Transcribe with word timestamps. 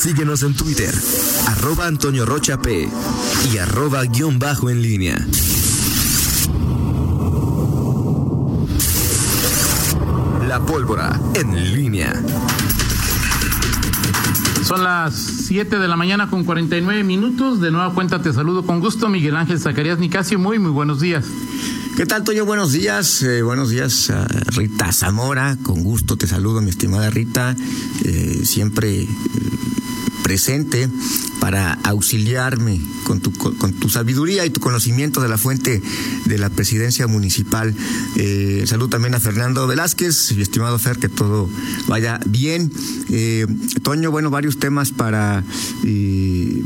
Síguenos 0.00 0.42
en 0.44 0.54
Twitter, 0.54 0.94
arroba 1.46 1.86
Antonio 1.86 2.24
Rocha 2.24 2.56
P 2.56 2.88
y 3.52 3.58
arroba 3.58 4.02
guion 4.04 4.38
bajo 4.38 4.70
en 4.70 4.80
línea. 4.80 5.26
La 10.48 10.58
pólvora 10.64 11.20
en 11.34 11.74
línea. 11.74 12.14
Son 14.64 14.82
las 14.82 15.14
7 15.14 15.78
de 15.78 15.86
la 15.86 15.96
mañana 15.96 16.30
con 16.30 16.44
49 16.44 17.04
minutos. 17.04 17.60
De 17.60 17.70
nueva 17.70 17.92
cuenta 17.92 18.22
te 18.22 18.32
saludo 18.32 18.64
con 18.64 18.80
gusto, 18.80 19.10
Miguel 19.10 19.36
Ángel 19.36 19.60
Zacarías 19.60 19.98
Nicasio. 19.98 20.38
Muy, 20.38 20.58
muy 20.58 20.70
buenos 20.70 21.00
días. 21.00 21.26
¿Qué 22.00 22.06
tal, 22.06 22.24
Toño? 22.24 22.46
Buenos 22.46 22.72
días. 22.72 23.22
Eh, 23.22 23.42
buenos 23.42 23.68
días, 23.68 24.10
Rita 24.56 24.90
Zamora. 24.92 25.58
Con 25.62 25.82
gusto 25.82 26.16
te 26.16 26.26
saludo, 26.26 26.62
mi 26.62 26.70
estimada 26.70 27.10
Rita. 27.10 27.54
Eh, 28.04 28.40
siempre 28.44 29.02
eh, 29.02 29.08
presente 30.30 30.88
para 31.40 31.72
auxiliarme 31.82 32.80
con 33.02 33.18
tu, 33.18 33.32
con 33.32 33.72
tu 33.72 33.88
sabiduría 33.88 34.46
y 34.46 34.50
tu 34.50 34.60
conocimiento 34.60 35.20
de 35.20 35.28
la 35.28 35.36
fuente 35.36 35.82
de 36.24 36.38
la 36.38 36.50
presidencia 36.50 37.08
municipal. 37.08 37.74
Eh, 38.14 38.62
salud 38.64 38.88
también 38.88 39.16
a 39.16 39.18
Fernando 39.18 39.66
Velázquez, 39.66 40.30
mi 40.36 40.42
estimado 40.42 40.78
Fer, 40.78 40.98
que 40.98 41.08
todo 41.08 41.50
vaya 41.88 42.20
bien. 42.26 42.70
Eh, 43.08 43.44
Toño, 43.82 44.12
bueno, 44.12 44.30
varios 44.30 44.60
temas 44.60 44.92
para, 44.92 45.42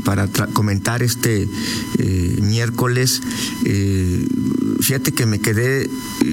para 0.03 0.27
comentar 0.27 1.01
este 1.01 1.49
eh, 1.97 2.37
miércoles. 2.43 3.19
Fíjate 4.79 5.11
que 5.11 5.25
me 5.25 5.39
quedé 5.39 5.89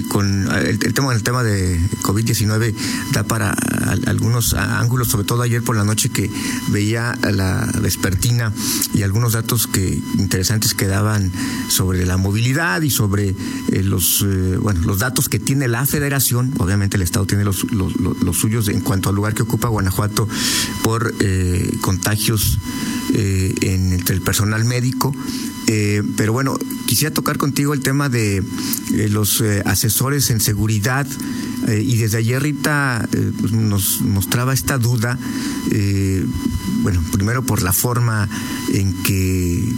con 0.09 0.47
el, 0.55 0.79
tema, 0.93 1.13
el 1.13 1.23
tema 1.23 1.43
de 1.43 1.79
COVID-19 2.01 2.73
da 3.11 3.23
para 3.23 3.55
algunos 4.07 4.53
ángulos, 4.53 5.09
sobre 5.09 5.25
todo 5.25 5.41
ayer 5.41 5.61
por 5.61 5.75
la 5.75 5.83
noche 5.83 6.09
que 6.09 6.29
veía 6.69 7.17
la 7.23 7.69
vespertina 7.81 8.53
y 8.93 9.03
algunos 9.03 9.33
datos 9.33 9.67
que 9.67 9.99
interesantes 10.17 10.73
que 10.73 10.87
daban 10.87 11.31
sobre 11.69 12.05
la 12.05 12.17
movilidad 12.17 12.81
y 12.81 12.89
sobre 12.89 13.29
eh, 13.29 13.83
los 13.83 14.21
eh, 14.21 14.57
bueno 14.57 14.81
los 14.81 14.99
datos 14.99 15.29
que 15.29 15.39
tiene 15.39 15.67
la 15.67 15.85
Federación. 15.85 16.53
Obviamente 16.57 16.97
el 16.97 17.03
Estado 17.03 17.25
tiene 17.25 17.43
los, 17.43 17.65
los, 17.71 18.37
suyos 18.37 18.67
en 18.67 18.81
cuanto 18.81 19.09
al 19.09 19.15
lugar 19.15 19.33
que 19.33 19.43
ocupa 19.43 19.67
Guanajuato 19.67 20.27
por 20.83 21.13
eh, 21.19 21.77
contagios 21.81 22.57
entre 23.13 24.15
el 24.15 24.21
personal 24.21 24.65
médico. 24.65 25.15
pero 26.15 26.33
bueno, 26.33 26.57
quisiera 26.85 27.13
tocar 27.13 27.37
contigo 27.37 27.73
el 27.73 27.81
tema 27.81 28.09
de 28.09 28.43
los 29.09 29.43
asesores 29.65 30.29
en 30.29 30.39
seguridad 30.39 31.07
y 31.67 31.97
desde 31.97 32.17
ayer 32.17 32.41
Rita 32.41 33.07
pues, 33.39 33.51
nos 33.51 34.01
mostraba 34.01 34.53
esta 34.53 34.77
duda, 34.77 35.17
bueno, 36.81 37.03
primero 37.11 37.43
por 37.43 37.61
la 37.61 37.73
forma 37.73 38.27
en 38.73 38.93
que 39.03 39.73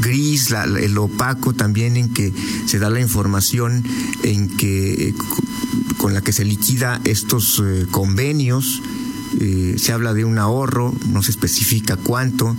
gris, 0.00 0.50
el 0.50 0.98
opaco 0.98 1.52
también 1.54 1.96
en 1.96 2.08
que 2.08 2.32
se 2.66 2.78
da 2.78 2.90
la 2.90 3.00
información 3.00 3.84
en 4.22 4.48
que 4.48 5.08
eh, 5.08 5.14
con 5.96 6.14
la 6.14 6.22
que 6.22 6.32
se 6.32 6.44
liquida 6.44 7.00
estos 7.04 7.62
eh, 7.64 7.86
convenios. 7.90 8.82
Eh, 9.38 9.76
se 9.78 9.92
habla 9.92 10.14
de 10.14 10.24
un 10.24 10.38
ahorro, 10.38 10.94
no 11.08 11.22
se 11.22 11.30
especifica 11.30 11.96
cuánto, 11.96 12.56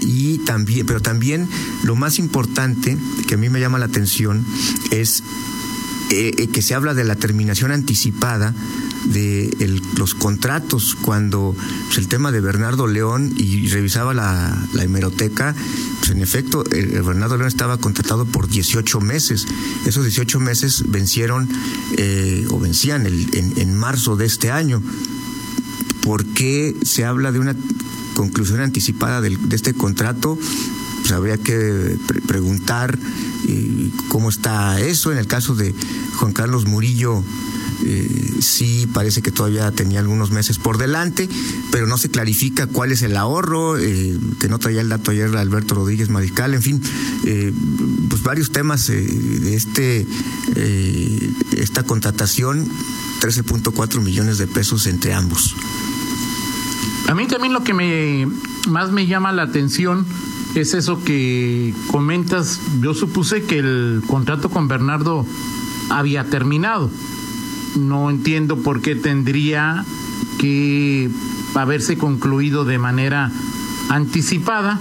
y 0.00 0.38
también, 0.38 0.86
pero 0.86 1.00
también 1.00 1.48
lo 1.82 1.94
más 1.94 2.18
importante 2.18 2.96
que 3.26 3.34
a 3.34 3.36
mí 3.36 3.48
me 3.48 3.60
llama 3.60 3.78
la 3.78 3.86
atención 3.86 4.44
es 4.90 5.22
que 6.08 6.62
se 6.62 6.74
habla 6.74 6.94
de 6.94 7.04
la 7.04 7.16
terminación 7.16 7.72
anticipada 7.72 8.54
de 9.12 9.80
los 9.96 10.14
contratos 10.14 10.96
cuando 11.00 11.54
pues, 11.86 11.98
el 11.98 12.08
tema 12.08 12.32
de 12.32 12.40
Bernardo 12.40 12.86
León 12.86 13.32
y 13.36 13.68
revisaba 13.68 14.14
la, 14.14 14.56
hemeroteca, 14.80 15.54
pues 15.98 16.10
en 16.10 16.22
efecto, 16.22 16.64
el, 16.70 17.02
Bernardo 17.02 17.36
León 17.36 17.48
estaba 17.48 17.78
contratado 17.78 18.24
por 18.24 18.48
18 18.48 19.00
meses. 19.00 19.46
Esos 19.86 20.04
18 20.04 20.40
meses 20.40 20.84
vencieron 20.88 21.48
eh, 21.96 22.46
o 22.50 22.58
vencían 22.58 23.06
en, 23.06 23.76
marzo 23.76 24.16
de 24.16 24.26
este 24.26 24.50
año. 24.50 24.82
¿Por 26.06 26.24
qué 26.24 26.72
se 26.84 27.04
habla 27.04 27.32
de 27.32 27.40
una 27.40 27.56
conclusión 28.14 28.60
anticipada 28.60 29.20
de, 29.20 29.36
este 29.50 29.74
contrato? 29.74 30.38
Pues 31.00 31.10
habría 31.10 31.36
que 31.36 31.98
preguntar 32.28 32.96
eh, 33.48 33.90
cómo 34.06 34.28
está 34.28 34.80
eso. 34.80 35.10
En 35.10 35.18
el 35.18 35.26
caso 35.26 35.56
de 35.56 35.74
Juan 36.14 36.32
Carlos 36.32 36.64
Murillo, 36.66 37.24
eh, 37.84 38.34
sí 38.38 38.86
parece 38.92 39.20
que 39.20 39.32
todavía 39.32 39.72
tenía 39.72 39.98
algunos 39.98 40.30
meses 40.30 40.58
por 40.58 40.78
delante, 40.78 41.28
pero 41.72 41.88
no 41.88 41.98
se 41.98 42.08
clarifica 42.08 42.68
cuál 42.68 42.92
es 42.92 43.02
el 43.02 43.16
ahorro, 43.16 43.76
eh, 43.76 44.16
que 44.38 44.48
no 44.48 44.60
traía 44.60 44.82
el 44.82 44.88
dato 44.88 45.10
ayer 45.10 45.36
Alberto 45.36 45.74
Rodríguez 45.74 46.08
Mariscal, 46.08 46.54
en 46.54 46.62
fin, 46.62 46.82
pues 48.08 48.22
varios 48.22 48.52
temas 48.52 48.86
de 48.86 49.56
este 49.56 50.06
esta 51.56 51.82
contratación, 51.82 52.68
13.4 53.20 54.00
millones 54.00 54.38
de 54.38 54.46
pesos 54.46 54.86
entre 54.86 55.12
ambos. 55.12 55.56
A 57.08 57.14
mí 57.14 57.26
también 57.26 57.52
lo 57.52 57.62
que 57.62 57.72
me 57.72 58.26
más 58.68 58.90
me 58.90 59.06
llama 59.06 59.32
la 59.32 59.42
atención 59.42 60.04
es 60.54 60.74
eso 60.74 61.02
que 61.04 61.72
comentas. 61.90 62.60
Yo 62.80 62.94
supuse 62.94 63.44
que 63.44 63.58
el 63.58 64.02
contrato 64.06 64.48
con 64.50 64.68
Bernardo 64.68 65.24
había 65.90 66.24
terminado. 66.24 66.90
No 67.76 68.10
entiendo 68.10 68.56
por 68.58 68.80
qué 68.80 68.96
tendría 68.96 69.84
que 70.38 71.10
haberse 71.54 71.96
concluido 71.96 72.64
de 72.64 72.78
manera 72.78 73.30
anticipada. 73.88 74.80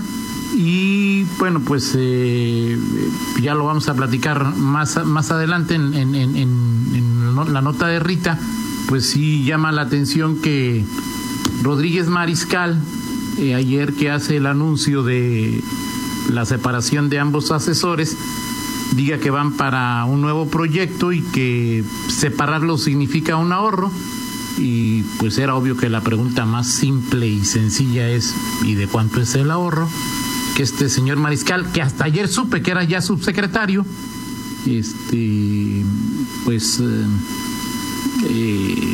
Y 0.58 1.24
bueno 1.38 1.59
pues 1.59 1.94
eh, 1.96 2.80
ya 3.41 3.53
lo 3.56 3.66
vamos 3.66 3.90
a 3.90 3.94
platicar 3.94 4.56
más 4.56 5.06
más 5.06 5.31
adelante 5.31 5.75
en, 5.75 5.94
la 7.52 7.62
nota 7.62 7.88
de 7.88 8.00
Rita. 8.00 8.40
Pues 8.88 9.09
sí 9.09 9.44
llama 9.44 9.72
la 9.72 9.81
atención 9.81 10.38
que 10.41 10.85
Rodríguez 11.64 12.08
Mariscal 12.08 12.80
eh, 13.38 13.54
ayer 13.54 13.94
que 13.94 14.10
hace 14.10 14.38
el 14.38 14.46
anuncio 14.46 15.04
de 15.04 15.62
la 16.32 16.46
separación 16.46 17.10
de 17.10 17.20
ambos 17.20 17.52
asesores 17.52 18.18
diga 18.96 19.18
que 19.18 19.30
van 19.30 19.54
para 19.54 20.06
un 20.06 20.22
nuevo 20.22 20.48
proyecto 20.48 21.12
y 21.12 21.22
que 21.22 21.84
separarlo 22.08 22.78
significa 22.78 23.36
un 23.36 23.52
ahorro. 23.52 23.92
Y 24.58 25.04
pues 25.20 25.38
era 25.38 25.56
obvio 25.56 25.76
que 25.76 25.90
la 25.90 26.02
pregunta 26.02 26.46
más 26.46 26.68
simple 26.68 27.28
y 27.28 27.44
sencilla 27.44 28.10
es 28.10 28.34
¿y 28.64 28.76
de 28.76 28.88
cuánto 28.88 29.22
es 29.22 29.36
el 29.36 29.52
ahorro? 29.52 29.90
Que 30.56 30.64
este 30.64 30.88
señor 30.88 31.18
Mariscal, 31.18 31.72
que 31.74 31.82
hasta 31.82 32.06
ayer 32.06 32.30
supe 32.30 32.62
que 32.62 32.72
era 32.72 32.86
ya 32.86 33.02
subsecretario, 33.02 33.86
este 34.66 35.84
pues 36.46 36.80
eh, 36.80 37.06
eh, 38.30 38.84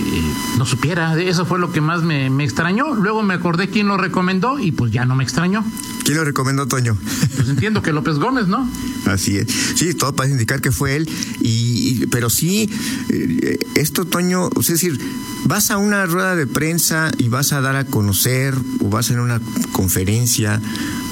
no 0.62 0.68
supiera. 0.68 1.20
Eso 1.20 1.48
fue 1.48 1.58
lo 1.58 1.72
que 1.72 1.82
más 1.82 2.04
me, 2.04 2.30
me, 2.30 2.44
extrañó. 2.44 2.94
Luego 2.94 3.24
me 3.24 3.34
acordé 3.34 3.68
quién 3.68 3.88
lo 3.88 3.98
recomendó 3.98 4.60
y 4.60 4.72
pues 4.72 4.92
ya 4.92 5.06
no 5.06 5.16
me 5.16 5.24
extrañó. 5.24 5.66
¿Quién 6.04 6.18
lo 6.18 6.24
recomendó, 6.24 6.68
Toño? 6.68 6.96
Pues 7.36 7.50
entiendo 7.50 7.82
que 7.82 7.92
López 7.92 8.18
Gómez, 8.18 8.46
¿no? 8.46 8.70
Así 9.08 9.38
es. 9.38 9.48
Sí, 9.74 9.96
todo 9.96 10.14
parece 10.16 10.34
indicar 10.34 10.62
que 10.62 10.72
fue 10.72 10.98
él. 10.98 11.10
Y, 11.40 12.06
pero 12.12 12.30
sí, 12.30 12.70
eh, 13.10 13.58
esto, 13.74 14.06
Toño, 14.06 14.52
es 14.60 14.68
decir, 14.68 15.00
vas 15.46 15.72
a 15.72 15.78
una 15.78 16.06
rueda 16.06 16.36
de 16.36 16.46
prensa 16.46 17.10
y 17.18 17.28
vas 17.28 17.54
a 17.54 17.62
dar 17.62 17.76
a 17.76 17.86
conocer 17.86 18.54
o 18.82 18.90
vas 18.90 19.10
a 19.10 19.20
una 19.20 19.42
conferencia, 19.72 20.62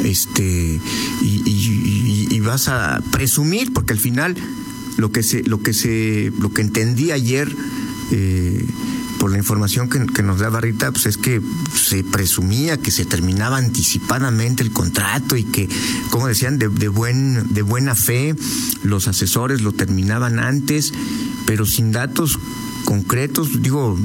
este, 0.03 0.79
y, 1.23 2.27
y 2.29 2.39
vas 2.41 2.67
a 2.67 3.01
presumir, 3.11 3.73
porque 3.73 3.93
al 3.93 3.99
final 3.99 4.35
lo 4.97 5.11
que 5.11 5.23
se, 5.23 5.41
lo 5.41 5.59
que 5.63 5.73
se, 5.73 6.31
lo 6.39 6.53
que 6.53 6.61
entendí 6.61 7.09
ayer 7.09 7.51
eh, 8.11 8.65
por 9.19 9.31
la 9.31 9.37
información 9.37 9.89
que, 9.89 10.23
nos 10.23 10.39
da 10.39 10.49
Barrita, 10.49 10.91
pues 10.91 11.05
es 11.05 11.17
que 11.17 11.41
se 11.73 12.03
presumía 12.03 12.77
que 12.77 12.89
se 12.89 13.05
terminaba 13.05 13.57
anticipadamente 13.57 14.63
el 14.63 14.71
contrato 14.71 15.35
y 15.35 15.43
que, 15.43 15.69
como 16.09 16.27
decían, 16.27 16.57
de, 16.57 16.67
buen, 16.87 17.53
de 17.53 17.61
buena 17.61 17.95
fe, 17.95 18.35
los 18.81 19.07
asesores 19.07 19.61
lo 19.61 19.73
terminaban 19.73 20.39
antes, 20.39 20.93
pero 21.45 21.65
sin 21.65 21.91
datos 21.91 22.39
concretos, 22.85 23.61
digo, 23.61 23.99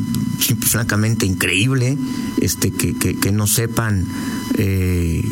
francamente 0.67 1.25
increíble, 1.25 1.97
este, 2.41 2.73
que, 2.73 2.95
que, 2.95 3.33
no 3.33 3.47
sepan 3.47 4.05
eh, 4.59 5.25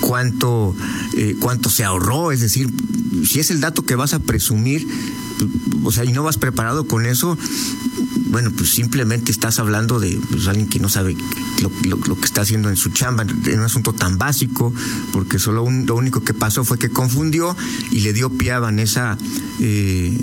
cuánto, 0.00 0.76
eh, 1.16 1.36
cuánto 1.40 1.70
se 1.70 1.84
ahorró, 1.84 2.32
es 2.32 2.40
decir, 2.40 2.70
si 3.24 3.40
es 3.40 3.50
el 3.50 3.60
dato 3.60 3.82
que 3.82 3.96
vas 3.96 4.12
a 4.12 4.20
presumir, 4.20 4.86
o 5.82 5.92
sea, 5.92 6.04
y 6.04 6.12
no 6.12 6.22
vas 6.22 6.38
preparado 6.38 6.86
con 6.86 7.06
eso, 7.06 7.36
bueno, 8.26 8.50
pues 8.52 8.70
simplemente 8.70 9.32
estás 9.32 9.58
hablando 9.58 9.98
de 9.98 10.20
pues, 10.30 10.46
alguien 10.46 10.68
que 10.68 10.78
no 10.78 10.88
sabe 10.88 11.16
lo, 11.60 12.16
que 12.16 12.24
está 12.24 12.42
haciendo 12.42 12.68
en 12.68 12.76
su 12.76 12.90
chamba, 12.90 13.24
en 13.24 13.58
un 13.58 13.64
asunto 13.64 13.92
tan 13.92 14.18
básico, 14.18 14.72
porque 15.12 15.38
solo 15.38 15.68
lo 15.68 15.94
único 15.94 16.22
que 16.22 16.34
pasó 16.34 16.64
fue 16.64 16.78
que 16.78 16.90
confundió 16.90 17.56
y 17.90 18.00
le 18.00 18.12
dio 18.12 18.30
pie 18.30 18.52
a 18.52 18.60
Vanessa 18.60 19.18
eh, 19.58 20.16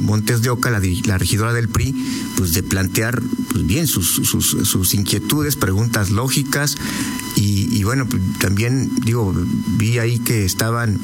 Montes 0.00 0.42
de 0.42 0.50
Oca, 0.50 0.70
la, 0.70 1.18
regidora 1.18 1.52
del 1.52 1.68
PRI, 1.68 1.94
pues 2.36 2.52
de 2.52 2.62
plantear 2.62 3.20
pues 3.50 3.66
bien 3.66 3.86
sus, 3.86 4.06
sus, 4.06 4.56
sus 4.62 4.94
inquietudes, 4.94 5.56
preguntas 5.56 6.10
lógicas 6.10 6.76
y, 7.36 7.84
bueno, 7.84 8.06
pues 8.06 8.22
también 8.38 8.90
digo, 9.04 9.34
vi 9.76 9.98
ahí 9.98 10.18
que 10.18 10.46
estaban 10.46 10.98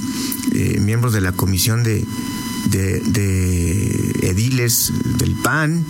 eh, 0.52 0.80
miembros 0.80 1.12
de 1.12 1.20
la 1.20 1.32
comisión 1.32 1.82
de, 1.82 2.06
de, 2.70 4.12
ediles 4.22 4.92
del 5.18 5.34
PAN, 5.34 5.84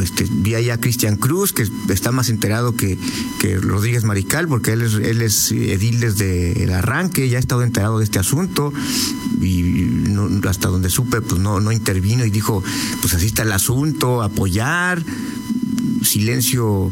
este, 0.00 0.26
vi 0.30 0.54
ahí 0.54 0.70
a 0.70 0.78
Cristian 0.78 1.16
Cruz, 1.16 1.52
que 1.52 1.66
está 1.88 2.12
más 2.12 2.28
enterado 2.28 2.74
que, 2.74 2.98
que 3.40 3.56
Rodríguez 3.56 4.04
Marical, 4.04 4.48
porque 4.48 4.72
él 4.72 4.82
es, 4.82 4.94
él 4.94 5.22
es 5.22 5.52
edil 5.52 6.00
desde 6.00 6.62
el 6.62 6.72
arranque, 6.72 7.28
ya 7.28 7.36
ha 7.36 7.40
estado 7.40 7.62
enterado 7.62 7.98
de 7.98 8.04
este 8.04 8.18
asunto, 8.18 8.72
y 9.40 9.86
hasta 10.48 10.68
donde 10.68 10.90
supe, 10.90 11.20
pues 11.20 11.40
no, 11.40 11.60
no 11.60 11.72
intervino 11.72 12.24
y 12.24 12.30
dijo, 12.30 12.62
pues 13.00 13.14
así 13.14 13.26
está 13.26 13.42
el 13.42 13.52
asunto, 13.52 14.22
apoyar, 14.22 15.02
silencio 16.02 16.90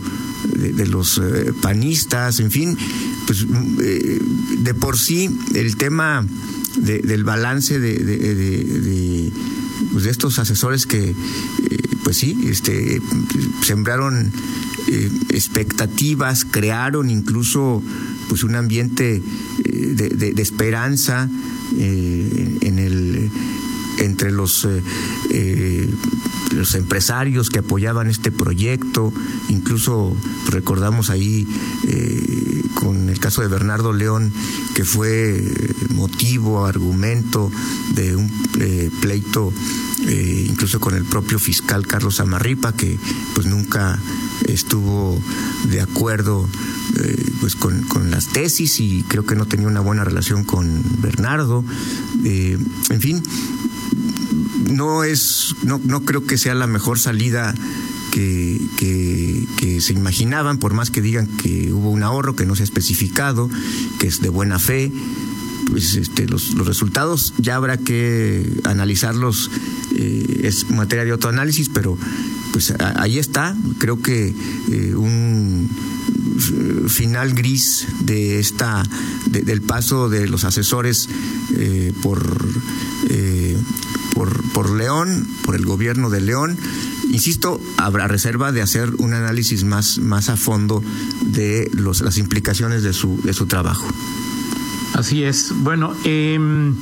de, 0.55 0.87
los 0.87 1.19
eh, 1.19 1.53
panistas, 1.61 2.41
en 2.41 2.51
fin, 2.51 2.77
pues 3.27 3.47
eh, 3.81 4.21
de 4.59 4.75
por 4.75 4.99
sí 4.99 5.31
el 5.55 5.77
tema 5.77 6.27
del 6.77 7.25
balance 7.25 7.79
de, 7.79 7.99
de, 7.99 9.33
pues 9.93 10.05
de 10.05 10.11
estos 10.11 10.39
asesores 10.39 10.87
que, 10.87 11.11
eh, 11.11 11.15
pues 12.05 12.19
sí, 12.19 12.39
este, 12.45 13.01
sembraron 13.63 14.33
expectativas, 15.29 16.45
crearon 16.45 17.11
incluso 17.11 17.83
pues 18.29 18.43
un 18.43 18.55
ambiente 18.55 19.23
de, 19.65 20.35
esperanza 20.39 21.29
en 21.77 22.79
el 22.79 23.31
entre 24.01 24.31
los, 24.31 24.65
eh, 24.65 24.83
eh, 25.31 25.91
los 26.55 26.75
empresarios 26.75 27.51
que 27.51 27.61
apoyaban 27.61 28.09
este 28.09 28.31
proyecto, 28.31 29.13
incluso 29.49 30.17
recordamos 30.49 31.11
ahí 31.11 31.47
eh, 31.87 32.58
con 32.79 33.09
el 33.09 33.19
caso 33.19 33.43
de 33.43 33.49
Bernardo 33.49 33.93
León, 33.93 34.33
que 34.77 34.85
fue 34.85 35.43
motivo, 35.91 36.65
argumento 36.65 37.51
de 37.95 38.15
un 38.15 38.31
pleito 39.01 39.53
incluso 40.07 40.79
con 40.79 40.95
el 40.95 41.05
propio 41.05 41.41
fiscal 41.41 41.87
Carlos 41.89 42.21
Amarripa, 42.21 42.73
que 42.73 42.97
pues 43.35 43.49
nunca 43.49 43.99
estuvo 44.47 45.21
de 45.65 45.81
acuerdo 45.81 46.49
pues 47.41 47.57
con, 47.57 47.83
con, 47.83 48.13
las 48.13 48.29
tesis 48.29 48.79
y 48.79 49.03
creo 49.09 49.27
que 49.27 49.35
no 49.35 49.47
tenía 49.47 49.67
una 49.67 49.81
buena 49.81 50.05
relación 50.05 50.45
con 50.45 50.83
Bernardo. 51.01 51.65
en 52.25 53.01
fin, 53.01 53.23
no 54.71 55.03
es, 55.03 55.55
no, 55.65 55.81
no 55.85 56.05
creo 56.05 56.25
que 56.25 56.39
sea 56.39 56.55
la 56.55 56.69
mejor 56.69 57.01
salida 57.01 57.55
que, 58.13 58.61
que, 58.79 59.81
se 59.81 59.93
imaginaban, 59.93 60.59
por 60.59 60.75
más 60.75 60.91
que 60.91 61.01
digan 61.01 61.27
que 61.27 61.73
hubo 61.73 61.91
un 61.91 62.03
ahorro 62.03 62.35
que 62.35 62.47
no 62.47 62.57
se 62.57 62.63
ha 62.63 62.65
especificado, 62.65 63.49
que 64.01 64.09
es 64.09 64.21
de 64.21 64.29
buena 64.29 64.59
fe, 64.59 64.91
pues 65.71 65.95
este, 65.95 66.27
los, 66.27 66.55
los 66.55 66.67
resultados 66.67 67.35
ya 67.39 67.57
habrá 67.57 67.77
que 67.77 68.61
analizarlos, 68.65 69.51
eh, 69.97 70.41
es 70.45 70.69
materia 70.71 71.05
de 71.05 71.13
otro 71.13 71.31
análisis, 71.31 71.69
pero 71.69 71.97
pues 72.53 72.75
ahí 72.97 73.19
está, 73.19 73.57
creo 73.79 74.01
que 74.03 74.35
eh, 74.73 74.95
un 74.95 75.69
final 76.89 77.35
gris 77.35 77.87
de 78.01 78.41
esta 78.41 78.83
del 79.27 79.61
paso 79.61 80.09
de 80.09 80.29
los 80.29 80.45
asesores 80.45 81.09
eh, 81.57 81.93
por 82.03 82.49
por, 84.53 84.71
León, 84.71 85.27
por 85.45 85.55
el 85.55 85.65
gobierno 85.65 86.11
de 86.11 86.21
León. 86.21 86.59
Insisto, 87.11 87.61
habrá 87.77 88.07
reserva 88.07 88.53
de 88.53 88.63
hacer 88.63 88.95
un 88.99 89.15
análisis 89.15 89.65
más, 89.65 89.99
más 89.99 90.29
a 90.29 90.37
fondo 90.37 90.83
de 91.23 91.71
los, 91.73 92.01
las 92.01 92.19
implicaciones 92.19 92.83
de 92.83 92.93
su, 92.93 93.21
de 93.23 93.33
su 93.33 93.47
trabajo. 93.47 93.87
Así 94.95 95.23
es. 95.23 95.53
Bueno, 95.55 95.95
em, 96.05 96.75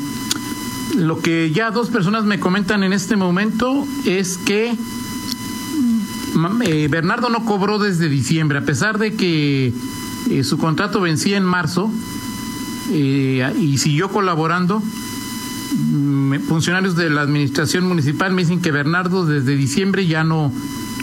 lo 0.96 1.20
que 1.20 1.52
ya 1.52 1.70
dos 1.70 1.90
personas 1.90 2.24
me 2.24 2.40
comentan 2.40 2.82
en 2.82 2.92
este 2.92 3.16
momento 3.16 3.86
es 4.04 4.38
que 4.38 4.74
eh, 6.64 6.88
Bernardo 6.90 7.28
no 7.28 7.44
cobró 7.44 7.78
desde 7.78 8.08
diciembre, 8.08 8.58
a 8.58 8.64
pesar 8.64 8.98
de 8.98 9.14
que 9.14 9.72
eh, 10.30 10.44
su 10.44 10.58
contrato 10.58 11.00
vencía 11.00 11.36
en 11.36 11.44
marzo 11.44 11.90
eh, 12.90 13.52
y 13.58 13.78
siguió 13.78 14.10
colaborando 14.10 14.82
funcionarios 16.48 16.96
de 16.96 17.10
la 17.10 17.22
administración 17.22 17.86
municipal 17.86 18.32
me 18.32 18.42
dicen 18.42 18.60
que 18.60 18.72
Bernardo 18.72 19.26
desde 19.26 19.56
diciembre 19.56 20.06
ya 20.06 20.24
no 20.24 20.52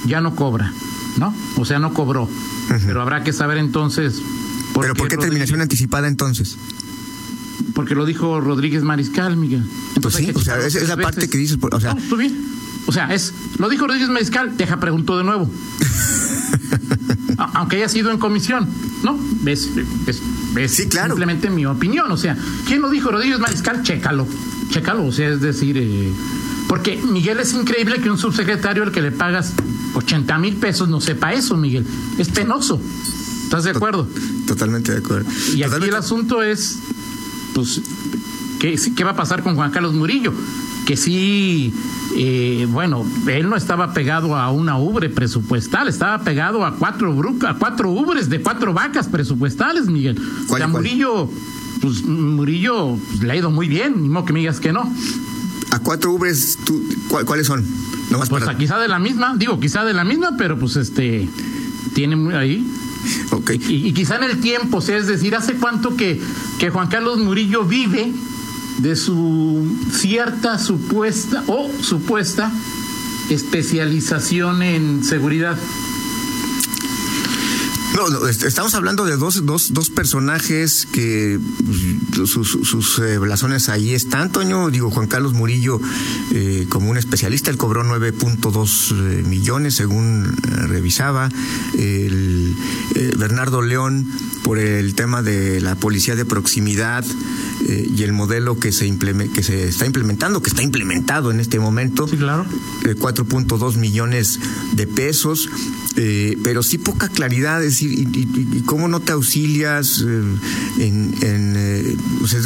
ya 0.05 0.21
no 0.21 0.35
cobra, 0.35 0.73
¿no? 1.17 1.33
O 1.57 1.65
sea, 1.65 1.79
no 1.79 1.93
cobró. 1.93 2.29
Pero 2.85 3.01
habrá 3.01 3.23
que 3.23 3.33
saber 3.33 3.57
entonces. 3.57 4.21
¿Por 4.73 4.83
¿Pero 4.83 4.95
por 4.95 5.07
qué 5.07 5.17
terminación 5.17 5.61
anticipada 5.61 6.07
entonces? 6.07 6.57
Porque 7.73 7.95
lo 7.95 8.05
dijo 8.05 8.39
Rodríguez 8.41 8.83
Mariscal, 8.83 9.37
Miguel. 9.37 9.63
pues 10.01 10.15
sí, 10.15 10.31
o 10.33 10.41
sea, 10.41 10.57
es 10.59 10.75
esa 10.75 10.97
parte 10.97 11.29
que 11.29 11.37
dices, 11.37 11.57
o 11.61 11.79
sea, 11.79 11.93
no, 11.93 12.17
bien. 12.17 12.53
O 12.85 12.91
sea, 12.91 13.13
es 13.13 13.33
lo 13.59 13.69
dijo 13.69 13.87
Rodríguez 13.87 14.09
Mariscal, 14.09 14.57
deja 14.57 14.79
preguntó 14.79 15.17
de 15.17 15.23
nuevo. 15.23 15.49
Aunque 17.37 17.77
haya 17.77 17.89
sido 17.89 18.11
en 18.11 18.17
comisión, 18.17 18.67
¿no? 19.03 19.17
Es, 19.45 19.69
sí, 20.67 20.87
claro. 20.87 21.09
simplemente 21.09 21.49
mi 21.49 21.65
opinión. 21.65 22.11
O 22.11 22.17
sea, 22.17 22.37
¿quién 22.65 22.81
lo 22.81 22.89
dijo? 22.89 23.11
Rodríguez 23.11 23.39
Mariscal, 23.39 23.83
chécalo 23.83 24.27
chécalo, 24.73 25.05
o 25.05 25.11
sea, 25.11 25.29
es 25.29 25.39
decir, 25.39 25.77
eh, 25.77 26.11
porque 26.67 26.97
Miguel 26.97 27.39
es 27.39 27.53
increíble 27.53 28.01
que 28.01 28.09
un 28.09 28.17
subsecretario 28.17 28.81
al 28.81 28.91
que 28.91 29.03
le 29.03 29.11
pagas 29.11 29.53
80 29.93 30.39
mil 30.39 30.55
pesos 30.55 30.89
no 30.89 30.99
sepa 30.99 31.31
eso, 31.31 31.55
Miguel. 31.55 31.85
Es 32.17 32.29
penoso. 32.29 32.81
¿Estás 33.43 33.65
de 33.65 33.69
acuerdo? 33.69 34.07
Totalmente 34.47 34.91
de 34.91 34.97
acuerdo. 34.97 35.29
Y 35.53 35.61
aquí 35.61 35.85
el 35.85 35.93
asunto 35.93 36.41
es, 36.41 36.79
pues, 37.53 37.81
¿qué, 38.59 38.75
¿qué 38.95 39.03
va 39.03 39.11
a 39.11 39.15
pasar 39.15 39.43
con 39.43 39.55
Juan 39.55 39.69
Carlos 39.69 39.93
Murillo? 39.93 40.33
Que 40.87 40.97
sí, 40.97 41.71
eh, 42.17 42.65
bueno, 42.67 43.05
él 43.27 43.47
no 43.47 43.55
estaba 43.55 43.93
pegado 43.93 44.35
a 44.35 44.51
una 44.51 44.79
ubre 44.79 45.09
presupuestal, 45.09 45.87
estaba 45.87 46.23
pegado 46.23 46.65
a 46.65 46.77
cuatro, 46.77 47.15
a 47.47 47.53
cuatro 47.59 47.91
ubres 47.91 48.27
de 48.27 48.41
cuatro 48.41 48.73
vacas 48.73 49.07
presupuestales, 49.07 49.85
Miguel. 49.85 50.19
O 50.49 50.57
sea, 50.57 50.67
Murillo 50.67 51.29
pues 51.83 52.05
Murillo 52.05 52.97
pues, 53.09 53.23
le 53.23 53.33
ha 53.33 53.35
ido 53.35 53.51
muy 53.51 53.67
bien, 53.67 54.01
ni 54.01 54.07
modo 54.07 54.23
que 54.23 54.31
me 54.31 54.39
digas 54.39 54.61
que 54.61 54.71
no. 54.71 54.89
¿A 55.69 55.79
cuatro 55.79 56.13
ubres 56.13 56.57
cuáles 57.09 57.45
son? 57.45 57.65
pues 58.29 58.45
quizá 58.57 58.79
de 58.79 58.87
la 58.87 58.99
misma, 58.99 59.35
digo, 59.37 59.59
quizá 59.59 59.83
de 59.83 59.93
la 59.93 60.05
misma, 60.05 60.37
pero 60.37 60.57
pues 60.57 60.77
este, 60.77 61.27
tiene 61.93 62.33
ahí. 62.37 62.65
Okay. 63.31 63.59
Y, 63.67 63.91
quizá 63.91 64.15
en 64.15 64.23
el 64.23 64.39
tiempo, 64.39 64.77
o 64.77 64.81
sea, 64.81 64.95
es 64.95 65.07
decir, 65.07 65.35
¿hace 65.35 65.55
cuánto 65.55 65.97
que, 65.97 66.21
que 66.57 66.69
Juan 66.69 66.87
Carlos 66.87 67.19
Murillo 67.19 67.65
vive 67.65 68.13
de 68.77 68.95
su 68.95 69.67
cierta 69.91 70.59
supuesta 70.59 71.43
o 71.47 71.69
supuesta 71.81 72.49
especialización 73.29 74.63
en 74.63 75.03
seguridad? 75.03 75.57
No, 77.93 78.27
estamos 78.27 78.73
hablando 78.73 79.05
de 79.05 79.17
dos, 79.17 79.45
dos, 79.45 79.71
dos 79.71 79.91
personajes 79.91 80.87
que 80.91 81.39
pues, 82.15 82.29
sus, 82.29 82.49
sus 82.63 82.99
eh, 82.99 83.19
blasones 83.19 83.69
ahí 83.69 83.93
están. 83.93 84.31
Toño, 84.31 84.71
digo, 84.71 84.89
Juan 84.89 85.05
Carlos 85.05 85.33
Murillo, 85.33 85.79
eh, 86.31 86.65
como 86.69 86.89
un 86.89 86.97
especialista, 86.97 87.51
él 87.51 87.57
cobró 87.57 87.83
9.2 87.83 88.91
eh, 88.91 89.23
millones, 89.23 89.75
según 89.75 90.35
revisaba. 90.67 91.29
El, 91.77 92.55
Bernardo 93.17 93.61
León, 93.61 94.07
por 94.43 94.57
el 94.57 94.95
tema 94.95 95.21
de 95.21 95.61
la 95.61 95.75
policía 95.75 96.15
de 96.15 96.25
proximidad 96.25 97.05
y 97.65 98.03
el 98.03 98.13
modelo 98.13 98.59
que 98.59 98.71
se, 98.71 98.91
que 99.33 99.43
se 99.43 99.67
está 99.67 99.85
implementando, 99.85 100.41
que 100.41 100.49
está 100.49 100.63
implementado 100.63 101.31
en 101.31 101.39
este 101.39 101.59
momento. 101.59 102.07
Sí, 102.07 102.17
claro. 102.17 102.45
4.2 102.83 103.77
millones 103.77 104.39
de 104.73 104.87
pesos. 104.87 105.49
Eh, 105.95 106.37
pero 106.43 106.63
sí 106.63 106.79
poca 106.79 107.07
claridad, 107.07 107.63
es 107.63 107.73
decir, 107.73 107.91
y, 107.91 108.61
cómo 108.61 108.87
no 108.87 108.99
te 108.99 109.11
auxilias 109.11 110.03
eh, 110.05 110.23
en, 110.79 111.13
eh, 111.55 111.95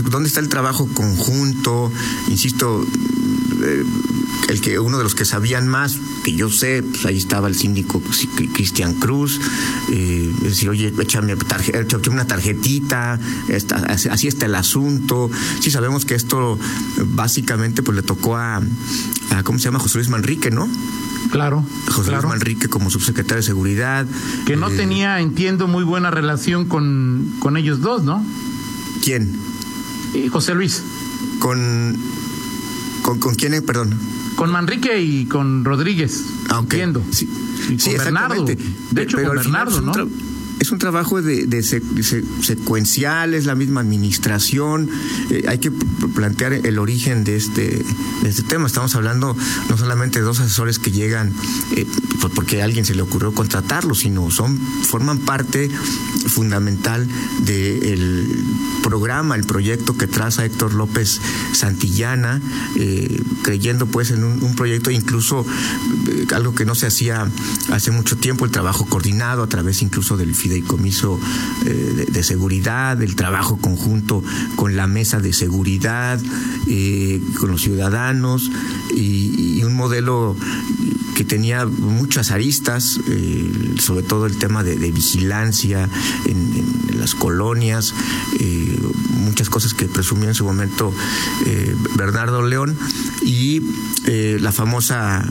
dónde 0.09 0.27
está 0.27 0.41
el 0.41 0.49
trabajo 0.49 0.87
conjunto, 0.93 1.91
insisto, 2.27 2.85
el 4.47 4.61
que 4.61 4.79
uno 4.79 4.97
de 4.97 5.03
los 5.03 5.15
que 5.15 5.25
sabían 5.25 5.67
más, 5.67 5.97
que 6.23 6.33
yo 6.33 6.49
sé, 6.49 6.83
pues 6.83 7.05
ahí 7.05 7.17
estaba 7.17 7.47
el 7.47 7.55
síndico 7.55 7.99
pues, 7.99 8.27
Cristian 8.53 8.93
Cruz, 8.93 9.39
es 9.91 10.41
decir, 10.41 10.69
oye, 10.69 10.93
échame, 10.99 11.35
una 12.09 12.25
tarjetita, 12.25 13.19
así 14.09 14.27
está 14.27 14.45
el 14.45 14.55
asunto, 14.55 15.29
sí 15.59 15.71
sabemos 15.71 16.05
que 16.05 16.15
esto 16.15 16.57
básicamente 17.07 17.83
pues 17.83 17.95
le 17.95 18.03
tocó 18.03 18.37
a, 18.37 18.61
a 19.31 19.43
¿cómo 19.43 19.59
se 19.59 19.65
llama? 19.65 19.79
José 19.79 19.97
Luis 19.97 20.09
Manrique, 20.09 20.51
¿no? 20.51 20.69
Claro. 21.31 21.65
José 21.89 22.11
Luis 22.11 22.23
Manrique 22.23 22.69
como 22.69 22.89
subsecretario 22.89 23.37
de 23.37 23.43
Seguridad. 23.43 24.05
Que 24.45 24.55
no 24.55 24.69
eh, 24.69 24.77
tenía, 24.77 25.19
entiendo, 25.19 25.67
muy 25.67 25.83
buena 25.83 26.11
relación 26.11 26.65
con, 26.65 27.33
con 27.39 27.57
ellos 27.57 27.81
dos, 27.81 28.03
¿no? 28.03 28.23
¿Quién? 29.03 29.37
Eh, 30.13 30.29
José 30.29 30.55
Luis. 30.55 30.83
Con 31.39 31.97
¿Con, 33.07 33.19
con 33.19 33.35
quién, 33.35 33.65
perdón? 33.65 33.97
Con 34.35 34.51
Manrique 34.51 34.99
y 35.01 35.27
con 35.27 35.63
Rodríguez. 35.63 36.25
Ah, 36.49 36.59
ok. 36.59 36.63
Entiendo. 36.63 37.01
Sí, 37.09 37.29
Y 37.69 37.79
sí, 37.79 37.91
con 37.91 37.99
Bernardo. 37.99 38.43
De 38.43 39.01
hecho, 39.01 39.15
Pero 39.15 39.29
con 39.29 39.37
Bernardo, 39.37 39.79
¿no? 39.79 39.93
Es 40.59 40.71
un 40.71 40.79
trabajo 40.79 41.21
de, 41.21 41.45
de 41.45 41.61
se- 41.63 41.81
se- 42.01 42.23
secuencial, 42.41 43.33
es 43.33 43.45
la 43.45 43.55
misma 43.55 43.81
administración. 43.81 44.89
eh, 45.29 45.43
hay 45.47 45.59
que 45.59 45.71
plantear 45.71 46.53
el 46.53 46.79
origen 46.79 47.23
de 47.23 47.35
este, 47.35 47.83
de 48.23 48.29
este 48.29 48.43
tema. 48.43 48.65
Estamos 48.67 48.95
hablando 48.95 49.35
no 49.69 49.77
solamente 49.77 50.19
de 50.19 50.25
dos 50.25 50.39
asesores 50.39 50.79
que 50.79 50.91
llegan 50.91 51.31
eh, 51.75 51.85
por- 52.21 52.31
porque 52.31 52.61
a 52.61 52.65
alguien 52.65 52.85
se 52.85 52.95
le 52.95 53.01
ocurrió 53.01 53.33
contratarlos, 53.33 53.99
sino 53.99 54.29
son 54.31 54.57
forman 54.57 55.19
parte 55.19 55.69
fundamental 56.27 57.07
del 57.45 58.27
programa, 58.83 59.35
el 59.35 59.43
proyecto 59.43 59.95
que 59.97 60.07
traza 60.07 60.45
Héctor 60.45 60.73
López 60.73 61.19
Santillana, 61.53 62.41
eh, 62.77 63.21
creyendo 63.43 63.85
pues 63.85 64.11
en 64.11 64.23
un, 64.23 64.43
un 64.43 64.55
proyecto 64.55 64.91
incluso 64.91 65.45
eh, 66.07 66.25
algo 66.33 66.53
que 66.55 66.65
no 66.65 66.75
se 66.75 66.87
hacía 66.87 67.29
hace 67.71 67.91
mucho 67.91 68.17
tiempo, 68.17 68.45
el 68.45 68.51
trabajo 68.51 68.85
coordinado 68.85 69.43
a 69.43 69.47
través 69.47 69.81
incluso 69.81 70.17
del 70.17 70.35
fideicomiso 70.47 71.19
eh, 71.65 72.05
de, 72.09 72.23
seguridad, 72.23 73.01
el 73.01 73.15
trabajo 73.15 73.57
conjunto 73.57 74.23
con 74.55 74.75
la 74.77 74.87
mesa 74.87 75.19
de 75.19 75.33
seguridad, 75.33 76.19
eh, 76.67 77.21
con 77.39 77.51
los 77.51 77.61
ciudadanos 77.61 78.49
y, 78.95 79.63
un 79.67 79.75
modelo 79.75 80.37
que 81.15 81.25
tenía 81.25 81.65
muchas 81.65 82.31
aristas, 82.31 83.01
eh, 83.09 83.75
sobre 83.81 84.03
todo 84.03 84.27
el 84.27 84.37
tema 84.37 84.63
de, 84.63 84.75
vigilancia 84.91 85.89
en, 86.25 86.97
las 86.97 87.13
colonias, 87.13 87.93
muchas 89.11 89.49
cosas 89.49 89.73
que 89.73 89.87
presumía 89.87 90.29
en 90.29 90.35
su 90.35 90.45
momento 90.45 90.91
Bernardo 91.95 92.41
León 92.41 92.75
y 93.21 93.61
la 94.39 94.51
famosa 94.51 95.29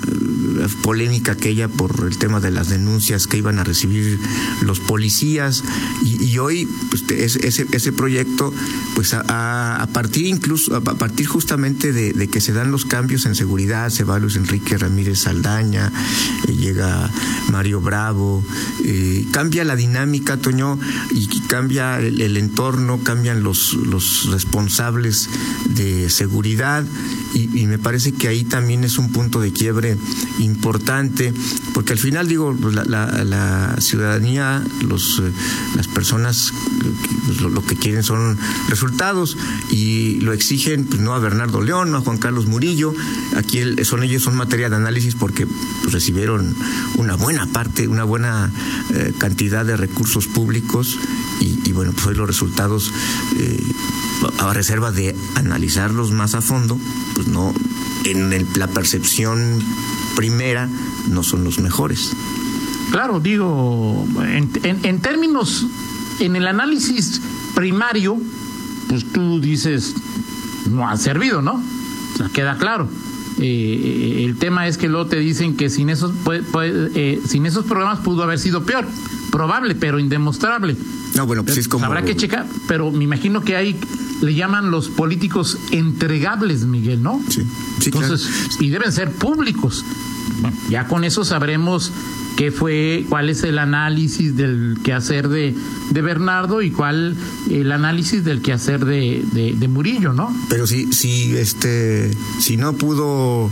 polémica 0.83 1.33
aquella 1.33 1.69
por 1.69 2.07
el 2.07 2.19
tema 2.19 2.41
de 2.41 2.51
las 2.51 2.69
denuncias 2.69 3.27
que 3.27 3.39
iban 3.39 3.59
a 3.59 3.65
recibir 3.65 4.19
los 4.63 4.81
policías 5.07 5.63
y, 6.03 6.37
hoy 6.39 6.69
pues, 6.91 7.05
ese, 7.11 7.93
proyecto 7.93 8.53
pues 8.97 9.15
a, 9.15 9.89
partir 9.93 10.27
incluso 10.27 10.75
a 10.75 10.81
partir 10.81 11.27
justamente 11.27 11.93
de, 11.93 12.29
que 12.29 12.41
se 12.41 12.53
dan 12.53 12.73
los 12.73 12.85
cambios 12.85 13.25
en 13.25 13.37
seguridad 13.37 13.91
se 13.91 14.03
va 14.03 14.19
Luis 14.19 14.35
Enrique 14.35 14.77
Ramírez 14.77 15.21
Saldaña 15.21 15.93
eh, 16.49 16.53
llega 16.57 17.09
Mario 17.53 17.81
Bravo 17.81 18.43
eh, 18.85 19.25
cambia 19.31 19.63
la 19.65 19.77
dinámica 19.77 20.39
Toño 20.39 20.77
y 21.13 21.29
cambia 21.47 22.01
el, 22.01 22.37
entorno 22.37 22.99
cambian 23.05 23.45
los 23.45 23.75
los 23.75 24.29
responsables 24.33 25.29
de 25.69 26.11
seguridad 26.11 26.85
y, 27.33 27.67
me 27.67 27.79
parece 27.79 28.13
que 28.13 28.29
ahí 28.29 28.45
también 28.45 28.83
es 28.85 28.97
un 28.97 29.11
punto 29.11 29.41
de 29.41 29.53
quiebre 29.53 29.97
importante 30.39 31.35
porque 31.75 31.93
al 31.93 31.99
final 31.99 32.29
digo 32.29 32.57
la, 32.73 32.85
la- 32.85 33.77
ciudadanía 33.79 34.63
eh, 35.23 35.31
las 35.77 35.89
personas 35.89 36.53
lo, 37.41 37.63
que 37.65 37.77
quieren 37.77 38.03
son 38.03 38.39
resultados 38.69 39.37
y 39.71 40.21
lo 40.21 40.33
exigen 40.33 40.85
pues, 40.85 41.01
no 41.01 41.15
a 41.15 41.19
Bernardo 41.19 41.61
León 41.61 41.91
no 41.91 41.99
a 41.99 42.01
Juan 42.01 42.19
Carlos 42.19 42.47
Murillo. 42.47 42.95
Aquí 43.37 43.59
el- 43.59 43.85
son 43.85 44.03
ellos 44.03 44.23
son 44.23 44.37
materia 44.37 44.69
de 44.71 44.77
análisis 44.77 45.15
porque 45.15 45.47
pues, 45.47 45.93
recibieron 45.93 46.55
una 46.97 47.15
buena 47.17 47.47
parte 47.47 47.89
una 47.89 48.05
buena 48.05 48.51
eh, 48.95 49.13
cantidad 49.19 49.65
de 49.65 49.77
recursos 49.77 50.27
públicos 50.27 50.99
y, 51.41 51.59
y, 51.69 51.73
bueno 51.73 51.93
pues 51.93 52.07
hoy 52.07 52.15
los 52.15 52.27
resultados 52.27 52.93
eh, 53.39 53.61
a 54.39 54.53
reserva 54.53 54.93
de 54.93 55.15
analizarlos 55.35 56.11
más 56.13 56.35
a 56.35 56.41
fondo 56.41 56.79
pues 57.15 57.27
no 57.29 57.53
en 58.05 58.33
el- 58.33 58.47
la 58.57 58.69
percepción 58.69 59.63
primera 60.17 60.69
no 61.11 61.23
son 61.23 61.45
los 61.45 61.59
mejores 61.59 62.13
Claro, 62.93 63.21
digo, 63.21 64.07
en, 64.23 64.51
en- 64.63 64.85
en 64.85 65.01
términos, 65.01 65.67
en 66.21 66.37
el 66.37 66.47
análisis 66.47 67.21
primario, 67.55 68.17
pues 68.89 69.05
tú 69.13 69.41
dices, 69.41 69.95
no 70.71 70.89
ha 70.89 70.97
servido, 70.97 71.43
¿no? 71.43 71.55
O 72.15 72.17
sea, 72.17 72.29
queda 72.29 72.57
claro. 72.59 72.89
Eh, 73.39 74.23
el 74.25 74.37
tema 74.37 74.67
es 74.67 74.79
que 74.79 74.89
luego 74.89 75.07
te 75.07 75.19
dicen 75.19 75.57
que 75.57 75.69
sin 75.69 75.91
esos, 75.91 76.13
puede- 76.25 76.43
puede- 76.43 76.91
eh, 76.95 77.21
sin 77.27 77.45
esos 77.45 77.67
programas 77.67 77.99
pudo 78.01 78.23
haber 78.23 78.39
sido 78.39 78.65
peor. 78.65 78.87
Probable, 79.31 79.75
pero 79.75 79.99
indemostrable. 79.99 80.77
no 81.15 81.27
bueno 81.27 81.45
pues 81.45 81.59
es 81.59 81.69
como 81.69 81.85
Habrá 81.85 82.05
que 82.05 82.17
checar, 82.17 82.47
pero 82.69 82.91
me 82.91 83.05
imagino 83.05 83.43
que 83.43 83.57
hay, 83.57 83.77
le 84.23 84.35
llaman 84.35 84.71
los 84.71 84.89
políticos 84.89 85.59
entregables, 85.73 86.65
Miguel, 86.65 87.03
¿no? 87.03 87.21
Sí, 87.29 87.43
sí, 87.81 87.87
Entonces, 87.93 88.27
y 88.61 88.71
deben 88.71 88.93
ser 88.93 89.11
públicos. 89.13 89.85
Bueno, 90.41 90.57
ya 90.69 90.87
con 90.87 91.05
eso 91.05 91.25
sabremos 91.25 91.93
qué 92.37 92.51
fue, 92.51 93.07
cuál 93.09 93.31
es 93.31 93.43
el 93.43 93.59
análisis 93.59 94.37
del 94.37 94.79
quehacer 94.85 95.29
de, 95.29 95.55
de 95.91 96.03
Bernardo 96.03 96.63
y 96.63 96.71
cuál 96.71 97.17
el 97.51 97.73
análisis 97.73 98.25
del 98.25 98.43
quehacer 98.43 98.85
de, 98.85 99.25
de, 99.33 99.55
de 99.55 99.69
Murillo, 99.69 100.13
¿no? 100.13 100.35
Pero 100.49 100.67
si, 100.67 100.93
si, 100.93 101.37
este, 101.37 102.11
si 102.41 102.57
no 102.57 102.75
pudo 102.75 103.51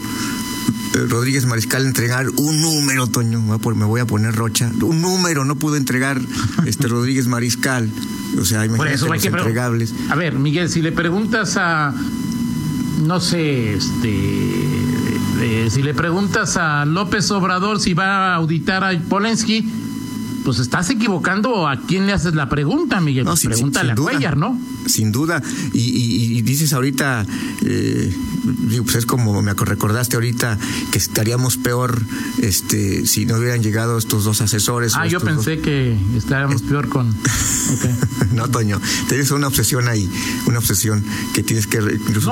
eh, 0.94 1.06
Rodríguez 1.08 1.46
Mariscal 1.46 1.86
entregar 1.86 2.28
un 2.36 2.60
número, 2.60 3.06
Toño, 3.06 3.40
me 3.40 3.84
voy 3.84 4.00
a 4.00 4.06
poner 4.06 4.34
rocha, 4.34 4.70
un 4.82 5.00
número 5.00 5.44
no 5.44 5.56
pudo 5.56 5.76
entregar 5.76 6.20
este 6.66 6.86
Rodríguez 6.88 7.26
Mariscal. 7.26 7.90
O 8.38 8.44
sea, 8.44 8.58
Por 8.58 8.66
imagínate 8.66 8.94
eso 8.94 9.06
hay 9.06 9.12
los 9.12 9.22
que 9.22 9.28
entregables. 9.28 9.94
A 10.10 10.14
ver, 10.16 10.34
Miguel, 10.38 10.68
si 10.68 10.82
le 10.82 10.92
preguntas 10.92 11.56
a, 11.56 11.94
no 13.02 13.20
sé, 13.20 13.74
este, 13.74 14.73
eh, 15.44 15.68
si 15.70 15.82
le 15.82 15.92
preguntas 15.92 16.56
a 16.56 16.86
López 16.86 17.30
Obrador 17.30 17.78
si 17.78 17.92
va 17.92 18.32
a 18.32 18.34
auditar 18.36 18.82
a 18.82 18.98
Polensky, 18.98 19.70
pues 20.44 20.58
estás 20.58 20.90
equivocando 20.90 21.66
a 21.66 21.76
quién 21.80 22.06
le 22.06 22.12
haces 22.12 22.34
la 22.34 22.48
pregunta, 22.48 23.00
Miguel. 23.00 23.24
No, 23.24 23.36
sin- 23.36 23.50
Pregúntale 23.50 23.86
sin 23.86 23.92
a 23.92 23.94
duda. 23.94 24.10
Cuellar, 24.12 24.36
¿no? 24.36 24.58
Sin 24.86 25.10
duda. 25.10 25.42
Y, 25.72 25.80
y- 25.80 26.38
y 26.38 26.42
dices 26.42 26.72
ahorita, 26.72 27.26
eh, 27.64 28.14
pues 28.84 28.96
es 28.96 29.06
como 29.06 29.40
me 29.42 29.54
recordaste 29.54 30.16
ahorita 30.16 30.58
que 30.92 30.98
estaríamos 30.98 31.56
peor 31.56 32.00
este 32.42 33.06
si 33.06 33.24
no 33.26 33.36
hubieran 33.38 33.62
llegado 33.62 33.96
estos 33.98 34.24
dos 34.24 34.40
asesores. 34.40 34.94
Ah, 34.96 35.06
yo 35.06 35.18
dos- 35.18 35.28
pensé 35.28 35.58
que 35.60 35.96
estaríamos 36.16 36.62
peor 36.62 36.88
con. 36.88 37.08
ok. 37.10 38.32
No, 38.32 38.48
Toño, 38.48 38.80
tienes 39.08 39.30
una 39.30 39.46
obsesión 39.48 39.88
ahí, 39.88 40.10
una 40.46 40.58
obsesión 40.58 41.02
que 41.34 41.42
tienes 41.42 41.66
que 41.66 41.78
No, 41.78 41.86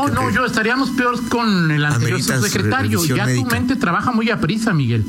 que 0.07 0.13
no, 0.13 0.29
re- 0.29 0.35
yo 0.35 0.45
estaríamos 0.45 0.91
peor 0.91 1.23
con 1.29 1.71
el 1.71 1.85
anterior 1.85 2.13
Ameritas 2.21 2.41
subsecretario. 2.41 3.03
Ya 3.07 3.25
tu 3.35 3.45
mente 3.47 3.77
trabaja 3.77 4.13
muy 4.13 4.29
a 4.31 4.39
prisa, 4.41 4.73
Miguel. 4.75 5.05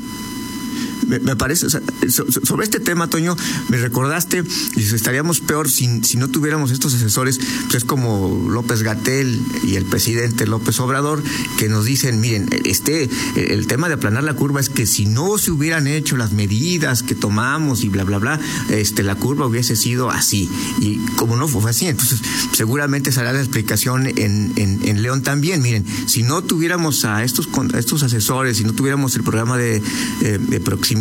Me, 1.06 1.36
parece, 1.36 1.66
sobre 2.08 2.64
este 2.64 2.80
tema, 2.80 3.08
Toño, 3.08 3.36
me 3.68 3.76
recordaste, 3.76 4.44
y 4.76 4.82
estaríamos 4.82 5.40
peor 5.40 5.68
si, 5.68 6.02
si 6.02 6.16
no 6.16 6.28
tuviéramos 6.28 6.70
estos 6.70 6.94
asesores, 6.94 7.38
pues 7.64 7.76
es 7.76 7.84
como 7.84 8.48
López 8.50 8.82
Gatel 8.82 9.40
y 9.64 9.76
el 9.76 9.84
presidente 9.84 10.46
López 10.46 10.78
Obrador, 10.80 11.22
que 11.58 11.68
nos 11.68 11.84
dicen, 11.84 12.20
miren, 12.20 12.48
este, 12.64 13.08
el 13.36 13.66
tema 13.66 13.88
de 13.88 13.94
aplanar 13.94 14.24
la 14.24 14.34
curva 14.34 14.60
es 14.60 14.68
que 14.68 14.86
si 14.86 15.06
no 15.06 15.38
se 15.38 15.50
hubieran 15.50 15.86
hecho 15.86 16.16
las 16.16 16.32
medidas 16.32 17.02
que 17.02 17.14
tomamos 17.14 17.84
y 17.84 17.88
bla, 17.88 18.04
bla, 18.04 18.18
bla, 18.18 18.40
este, 18.70 19.02
la 19.02 19.14
curva 19.14 19.46
hubiese 19.46 19.76
sido 19.76 20.10
así. 20.10 20.48
Y 20.80 20.98
como 21.16 21.36
no 21.36 21.48
fue 21.48 21.70
así, 21.70 21.86
entonces 21.86 22.20
seguramente 22.52 23.12
será 23.12 23.32
la 23.32 23.40
explicación 23.40 24.06
en, 24.06 24.52
en, 24.56 25.02
León 25.02 25.22
también. 25.22 25.60
Miren, 25.60 25.84
si 26.06 26.22
no 26.22 26.42
tuviéramos 26.42 27.04
a 27.04 27.24
estos, 27.24 27.48
a 27.74 27.78
estos 27.78 28.02
asesores, 28.02 28.56
si 28.56 28.64
no 28.64 28.72
tuviéramos 28.72 29.16
el 29.16 29.22
programa 29.22 29.58
de, 29.58 29.82
eh, 30.22 30.38
de 30.38 30.60
proximidad, 30.60 30.93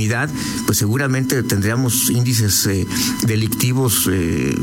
pues 0.66 0.78
seguramente 0.78 1.42
tendríamos 1.44 2.10
índices 2.10 2.66
eh, 2.68 2.86
delictivos 3.24 4.10
eh, 4.12 4.56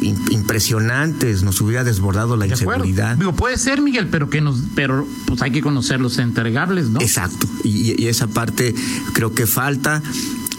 im- 0.00 0.32
impresionantes, 0.32 1.42
nos 1.42 1.60
hubiera 1.60 1.84
desbordado 1.84 2.36
la 2.36 2.46
De 2.46 2.52
inseguridad. 2.52 3.16
Digo, 3.16 3.32
puede 3.34 3.58
ser, 3.58 3.80
Miguel, 3.80 4.08
pero 4.08 4.28
que 4.30 4.40
nos, 4.40 4.60
pero 4.74 5.06
pues 5.26 5.42
hay 5.42 5.50
que 5.50 5.60
conocer 5.60 6.00
los 6.00 6.18
entregables, 6.18 6.88
¿no? 6.90 7.00
Exacto, 7.00 7.46
y, 7.64 8.00
y 8.02 8.06
esa 8.08 8.26
parte 8.26 8.74
creo 9.12 9.34
que 9.34 9.46
falta. 9.46 10.02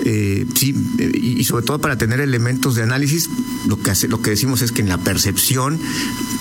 eh, 0.06 0.46
sí, 0.56 0.76
y, 1.00 1.40
y 1.40 1.44
sobre 1.44 1.66
todo 1.66 1.80
para 1.80 1.98
tener 1.98 2.20
elementos 2.20 2.76
de 2.76 2.84
análisis, 2.84 3.30
lo 3.68 3.80
que 3.80 3.92
hace, 3.92 4.08
lo 4.08 4.22
que 4.22 4.32
decimos 4.32 4.62
es 4.62 4.72
que 4.72 4.82
en 4.82 4.90
la 4.90 4.98
percepción 4.98 5.80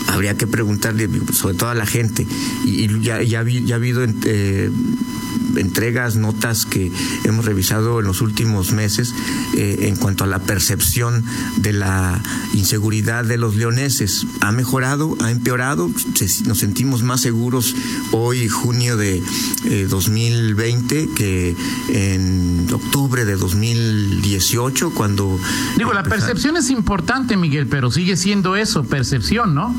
habría 0.09 0.37
que 0.37 0.47
preguntarle, 0.47 1.09
sobre 1.33 1.55
todo 1.55 1.69
a 1.71 1.75
la 1.75 1.87
gente, 1.87 2.27
y, 2.65 2.85
y 2.85 3.01
ya, 3.03 3.23
ya, 3.23 3.43
vi- 3.43 3.65
ya 3.65 3.75
ha 3.75 3.79
habido 3.79 4.03
eh, 4.25 4.71
entregas, 5.57 6.17
notas 6.17 6.67
que 6.67 6.91
hemos 7.25 7.45
revisado 7.45 8.01
en 8.01 8.07
los 8.07 8.21
últimos 8.21 8.73
meses 8.73 9.15
eh, 9.57 9.87
en 9.89 9.97
cuanto 9.97 10.25
a 10.25 10.27
la 10.27 10.39
percepción 10.39 11.25
de 11.57 11.73
la 11.73 12.21
inseguridad 12.55 13.25
de 13.25 13.37
los 13.39 13.57
leoneses. 13.57 14.27
¿Ha 14.41 14.53
mejorado? 14.53 15.17
¿Ha 15.21 15.31
empeorado? 15.31 15.91
Se- 16.15 16.45
nos 16.45 16.59
sentimos 16.59 17.03
más 17.03 17.21
seguros 17.21 17.75
hoy, 18.13 18.49
junio 18.49 18.97
de 18.97 19.23
eh, 19.67 19.87
2020, 19.89 21.09
que 21.15 21.55
en 21.89 22.67
octubre 22.73 23.25
de 23.25 23.37
2018, 23.37 24.91
cuando... 24.91 25.39
Digo, 25.77 25.93
la 25.93 26.03
percepción 26.03 26.57
es 26.57 26.71
importante, 26.71 27.37
Miguel, 27.37 27.67
pero 27.67 27.91
sigue 27.91 28.17
siendo 28.17 28.57
eso, 28.57 28.85
percepción, 28.85 29.55
¿no? 29.55 29.75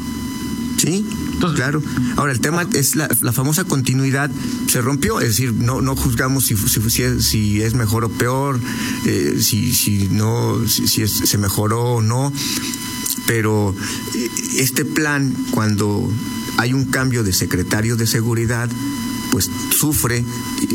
Sí, 0.84 1.08
Entonces, 1.32 1.56
claro. 1.56 1.82
Ahora, 2.18 2.34
el 2.34 2.42
tema 2.42 2.68
es 2.74 2.98
la, 2.98 3.08
famosa 3.32 3.64
continuidad. 3.64 4.30
Se 4.68 4.82
rompió, 4.82 5.22
es 5.22 5.28
decir, 5.28 5.54
no, 5.54 5.82
no 5.82 5.96
juzgamos 5.96 6.46
si, 6.46 6.58
si, 6.58 7.22
si 7.22 7.62
es 7.62 7.74
mejor 7.74 8.04
o 8.04 8.10
peor, 8.10 8.60
eh, 9.06 9.38
si, 9.40 9.74
si 9.74 10.10
no, 10.10 10.68
si, 10.68 11.08
se 11.08 11.38
mejoró 11.38 11.94
o 11.94 12.02
no, 12.02 12.34
pero 13.26 13.74
eh, 14.14 14.30
este 14.58 14.84
plan, 14.84 15.34
cuando 15.52 16.12
hay 16.58 16.74
un 16.74 16.84
cambio 16.84 17.24
de 17.24 17.32
secretario 17.32 17.96
de 17.96 18.06
seguridad, 18.06 18.70
pues 19.34 19.50
sufre 19.76 20.24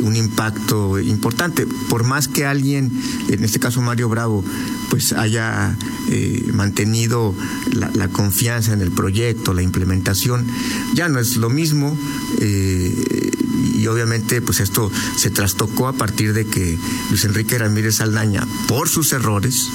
un 0.02 0.16
impacto 0.16 0.98
importante. 0.98 1.64
Por 1.88 2.02
más 2.02 2.26
que 2.26 2.44
alguien, 2.44 2.90
en 3.28 3.44
este 3.44 3.60
caso 3.60 3.80
Mario 3.80 4.08
Bravo, 4.08 4.44
pues 4.90 5.12
haya 5.12 5.76
eh, 6.10 6.44
mantenido 6.52 7.36
la, 7.70 8.08
confianza 8.08 8.72
en 8.72 8.80
el 8.80 8.90
proyecto, 8.90 9.54
la 9.54 9.62
implementación, 9.62 10.44
ya 10.92 11.08
no 11.08 11.20
es 11.20 11.36
lo 11.36 11.50
mismo. 11.50 11.96
Eh, 12.40 13.30
y 13.76 13.86
obviamente 13.86 14.40
pues 14.40 14.58
esto 14.58 14.90
se 15.16 15.30
trastocó 15.30 15.86
a 15.86 15.92
partir 15.92 16.32
de 16.32 16.44
que 16.44 16.76
Luis 17.10 17.24
Enrique 17.24 17.58
Ramírez 17.58 17.96
Saldaña, 17.96 18.44
por 18.66 18.88
sus 18.88 19.12
errores, 19.12 19.68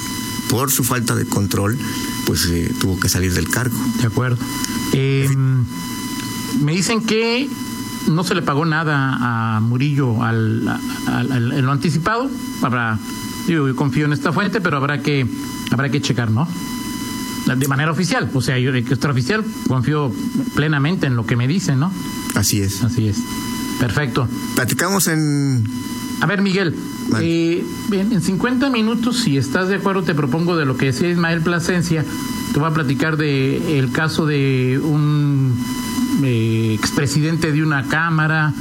por 0.50 0.70
su 0.70 0.84
falta 0.84 1.14
de 1.14 1.24
control, 1.24 1.78
pues 2.26 2.44
eh, 2.50 2.70
tuvo 2.80 3.00
que 3.00 3.08
salir 3.08 3.32
del 3.32 3.48
cargo. 3.48 3.78
De 3.98 4.08
acuerdo. 4.08 4.36
me 6.60 6.72
dicen 6.72 7.00
que 7.00 7.48
no 8.08 8.24
se 8.24 8.34
le 8.34 8.42
pagó 8.42 8.64
nada 8.64 9.56
a 9.56 9.60
Murillo 9.60 10.22
al, 10.22 10.64
lo 10.64 11.72
anticipado. 11.72 12.30
Habrá, 12.62 12.98
yo 13.48 13.74
confío 13.76 14.04
en 14.06 14.12
esta 14.12 14.32
fuente, 14.32 14.60
pero 14.60 14.76
habrá 14.76 15.00
que, 15.00 15.26
habrá 15.70 15.88
que 15.88 16.00
checar, 16.00 16.30
¿no? 16.30 16.48
De 17.56 17.68
manera 17.68 17.90
oficial, 17.90 18.30
o 18.32 18.40
sea, 18.40 18.58
yo 18.58 18.72
de 18.72 18.78
extraoficial 18.78 19.44
confío 19.68 20.10
plenamente 20.54 21.06
en 21.06 21.14
lo 21.14 21.26
que 21.26 21.36
me 21.36 21.46
dicen, 21.46 21.78
¿no? 21.78 21.92
Así 22.34 22.62
es. 22.62 22.82
Así 22.82 23.08
es. 23.08 23.18
Perfecto. 23.78 24.26
Platicamos 24.54 25.08
en. 25.08 25.64
A 26.20 26.26
ver, 26.26 26.40
Miguel, 26.40 26.74
eh, 27.20 27.62
en 27.92 28.22
50 28.22 28.70
minutos, 28.70 29.18
si 29.18 29.36
estás 29.36 29.68
de 29.68 29.76
acuerdo, 29.76 30.02
te 30.02 30.14
propongo 30.14 30.56
de 30.56 30.64
lo 30.64 30.78
que 30.78 30.86
decía 30.86 31.10
Ismael 31.10 31.42
Plasencia. 31.42 32.04
Te 32.52 32.58
voy 32.60 32.70
a 32.70 32.72
platicar 32.72 33.18
de 33.18 33.78
el 33.78 33.92
caso 33.92 34.24
de 34.24 34.80
un 34.82 35.54
eh, 36.22 36.74
expresidente 36.78 37.50
de 37.52 37.62
una 37.62 37.86
cámara 37.88 38.52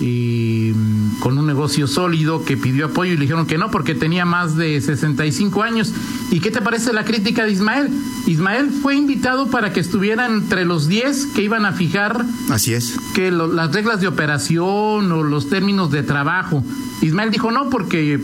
y, 0.00 0.72
mm, 0.74 1.18
con 1.20 1.36
un 1.38 1.46
negocio 1.46 1.86
sólido 1.86 2.44
que 2.44 2.56
pidió 2.56 2.86
apoyo 2.86 3.12
y 3.12 3.16
le 3.16 3.22
dijeron 3.22 3.46
que 3.46 3.58
no 3.58 3.70
porque 3.70 3.94
tenía 3.94 4.24
más 4.24 4.56
de 4.56 4.80
65 4.80 5.62
años. 5.62 5.92
¿Y 6.30 6.40
qué 6.40 6.50
te 6.50 6.62
parece 6.62 6.92
la 6.92 7.04
crítica 7.04 7.44
de 7.44 7.52
Ismael? 7.52 7.90
Ismael 8.26 8.70
fue 8.70 8.94
invitado 8.96 9.48
para 9.48 9.72
que 9.72 9.80
estuviera 9.80 10.26
entre 10.26 10.64
los 10.64 10.88
10 10.88 11.26
que 11.34 11.42
iban 11.42 11.66
a 11.66 11.72
fijar 11.72 12.24
Así 12.50 12.72
es. 12.74 12.96
que 13.14 13.30
las 13.30 13.72
reglas 13.72 14.00
de 14.00 14.06
operación 14.08 15.10
o 15.10 15.22
los 15.22 15.48
términos 15.50 15.90
de 15.90 16.02
trabajo. 16.02 16.64
Ismael 17.02 17.30
dijo 17.30 17.50
no 17.50 17.68
porque 17.70 18.20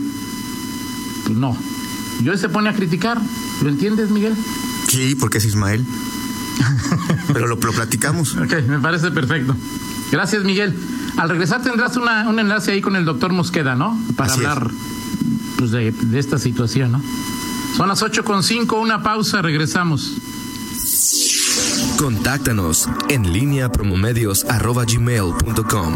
pues 1.25 1.37
no. 1.37 1.57
Y 2.23 2.29
hoy 2.29 2.37
se 2.37 2.49
pone 2.49 2.69
a 2.69 2.73
criticar. 2.73 3.19
¿Lo 3.61 3.69
entiendes, 3.69 4.09
Miguel? 4.09 4.33
Sí, 4.87 5.15
porque 5.15 5.37
es 5.39 5.45
Ismael. 5.45 5.85
Pero 7.33 7.47
lo, 7.47 7.59
platicamos. 7.59 8.35
Ok, 8.35 8.53
me 8.67 8.79
parece 8.79 9.11
perfecto. 9.11 9.55
Gracias, 10.11 10.43
Miguel. 10.43 10.77
Al 11.17 11.29
regresar 11.29 11.61
tendrás 11.61 11.97
una, 11.97 12.27
un 12.29 12.39
enlace 12.39 12.71
ahí 12.71 12.81
con 12.81 12.95
el 12.95 13.05
doctor 13.05 13.33
Mosqueda, 13.33 13.75
¿no? 13.75 13.99
Para 14.15 14.33
hablar 14.33 14.69
pues, 15.57 15.71
de, 15.71 15.91
de, 15.91 16.19
esta 16.19 16.37
situación, 16.37 16.93
¿no? 16.93 17.01
Son 17.75 17.87
las 17.87 18.01
ocho 18.01 18.23
con 18.23 18.43
cinco, 18.43 18.79
una 18.79 19.03
pausa, 19.03 19.41
regresamos. 19.41 20.13
Contáctanos 21.97 22.87
en 23.09 23.33
línea 23.33 23.71
promomedios.com. 23.71 25.93